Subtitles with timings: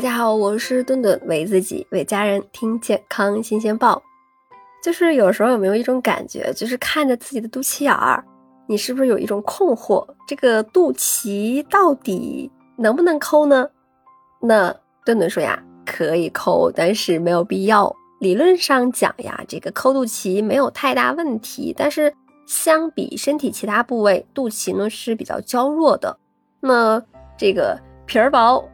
[0.00, 4.02] 大家好，我是顿顿，为自己为家人听健康新鲜报。
[4.82, 8.24] 就是有时候有没有一种感觉，就是看着自己的肚脐眼儿，
[8.66, 10.06] 你是不是有一种困惑？
[10.26, 13.68] 这个肚脐到底能不能抠呢？
[14.40, 14.74] 那
[15.04, 17.94] 顿顿说呀，可以抠，但是没有必要。
[18.20, 22.10] 理论上讲呀，这个抠肚脐没有太大问题，但是
[22.46, 26.18] 相比身体其他部位，肚脐呢是比较娇弱的。
[26.60, 27.02] 那
[27.36, 28.66] 这个皮儿薄。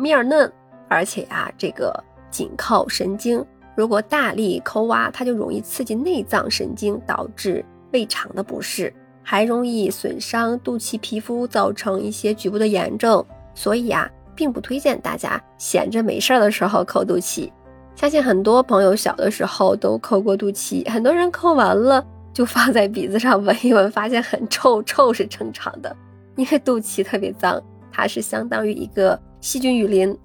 [0.00, 0.52] 面儿嫩，
[0.88, 1.92] 而且呀，这个
[2.30, 3.44] 紧靠神经，
[3.76, 13.24] 如果大力抠挖，它就容易刺激内脏神经，导致胃肠的不适，还容易损伤肚脐皮肤，造成一些局部的炎症。
[13.54, 17.50] 所以呀，并不推荐大家闲着没事儿的时候抠肚脐。
[17.94, 25.94] 相信很多朋友小的时候都抠过肚脐，很多人抠完了就放在鼻子上闻一闻，发现很臭，臭是正常的，
[26.36, 27.62] 因为肚脐特别脏，
[27.92, 29.20] 它是相当于一个。
[29.40, 30.18] 细菌雨林，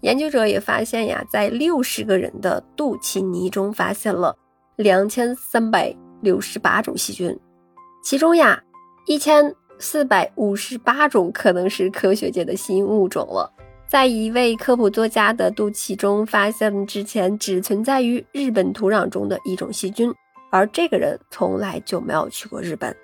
[0.00, 4.36] 研究者也发现呀，在六十个人的肚脐泥中发现了
[4.76, 7.38] 两千三百六十八种细菌，
[8.02, 8.62] 其中呀，
[9.06, 13.52] 一千四百五十八种可能是科学界的新物种了。
[13.86, 20.14] 在一位科普作家的肚脐中发现之前只存在于日本土壤中的一种细菌，
[20.50, 22.96] 而这个人从来就没有去过日本。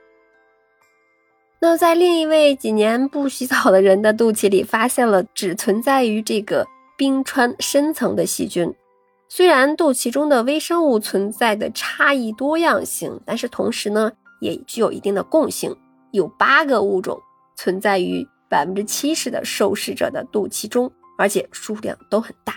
[1.60, 6.64] 那在另一位几年不洗澡的人的肚脐里，发现了只存在于这个
[6.96, 8.74] 冰川深层的细菌。
[9.28, 15.76] 虽然肚脐中的微生物存在的差异多样性，但是同时呢，也具有一定的共性。
[16.12, 17.20] 有八个物种
[17.56, 22.54] 存在于百分之七十的受试者的肚脐中，而且数量都很大。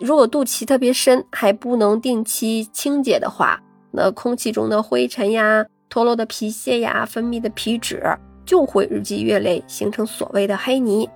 [0.00, 8.02] 如果肚脐特别深，还不能定期清洁的话，那空气中的灰尘呀、脱落的皮屑呀、分泌的皮脂。
[8.44, 11.08] 就会日积月累形成所谓的黑泥，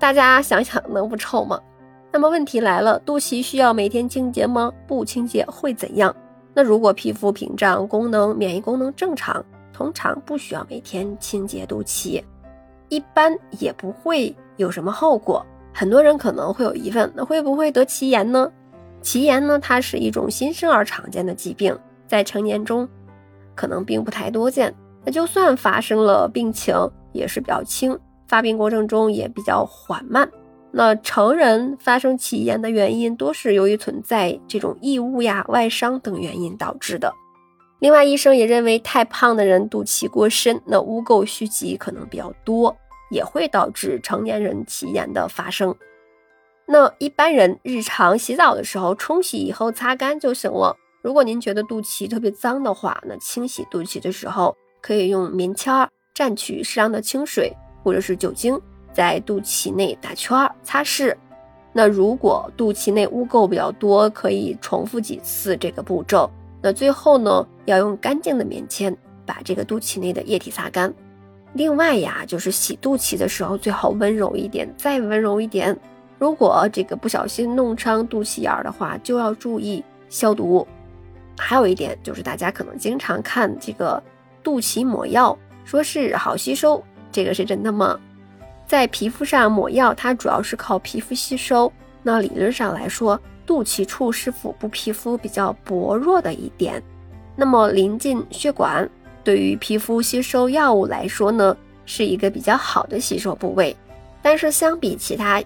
[0.00, 1.60] 大家想想能不臭吗？
[2.14, 4.72] 那么问题来了，肚脐需要每天清洁吗？
[4.86, 6.14] 不清洁会怎样？
[6.54, 12.22] 那如果皮肤屏障功能、免疫功能正常，通常不需要每天清洁肚脐，
[12.88, 15.44] 一般也不会有什么后果。
[15.72, 18.48] 很多人可能会有疑问，那会不会得脐炎呢？
[19.02, 21.76] 脐炎呢，它是一种新生儿常见的疾病，
[22.06, 22.88] 在成年中
[23.56, 24.72] 可能并不太多见。
[25.04, 26.76] 那就算发生了病情，
[27.10, 27.98] 也是比较轻，
[28.28, 30.30] 发病过程中也比较缓慢。
[30.76, 37.14] 那成人发生脐炎的原因，多是由于存在这种异物呀、外伤等原因导致的。
[37.78, 42.76] 另外，医生也认为，太胖的人肚脐过深，那污垢蓄积可能比较多，
[43.10, 45.74] 也会导致成年人脐炎的发生。
[46.66, 50.76] 那一般人日常洗澡的时候，冲洗以后擦干就行了。
[51.02, 54.56] 如果您觉得肚脐特别脏的话，那清洗肚脐的时候。
[54.86, 55.72] 可以用棉签
[56.14, 57.50] 蘸取适量的清水
[57.82, 58.60] 或者是酒精，
[58.94, 61.14] 在肚脐内打圈擦拭。
[61.72, 66.30] 那如果肚脐内污垢比较多，可以重复几次这个步骤。
[66.62, 68.96] 那最后呢，要用干净的棉签
[69.26, 70.90] 把这个肚脐内的液体擦干。
[71.52, 75.76] 另外呀，就是洗肚脐的时候最好温柔一点，再温柔一点。
[76.18, 80.66] 如果这个不小心弄伤肚脐眼儿的话，就要注意消毒。
[81.36, 84.02] 还有一点就是，大家可能经常看这个。
[84.44, 85.34] 肚脐抹药
[85.64, 87.98] 说是好吸收，这个是真的吗？
[88.74, 91.72] 在皮肤上抹药，它主要是靠皮肤吸收。
[92.02, 96.82] 那理论上来说，肚脐处是腹部皮肤比较薄弱的一点，
[97.36, 98.90] 那么临近血管，
[99.22, 103.76] 对于皮肤吸收药物来说呢，是一个比较好的吸收部位。
[104.20, 105.40] 但是相比其他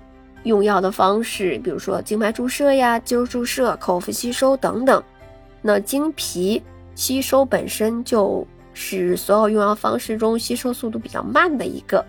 [0.44, 5.02] 用药的方式，比如说静脉注射呀、肌肉注射、口服吸收等等，
[5.60, 6.62] 那经皮
[6.94, 8.46] 吸收本身就。
[8.80, 12.04] 是所有用药方式中吸收速度比较慢的一个。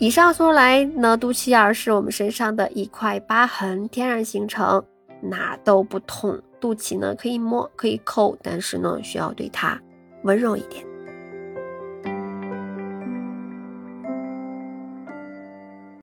[0.00, 4.84] 以上说来呢，肚脐眼是我们身上的一块疤痕，天然形成，
[5.20, 6.40] 哪都不痛。
[6.60, 9.76] 肚脐呢可以摸可以抠，但是呢需要对它
[10.22, 10.86] 温柔一点。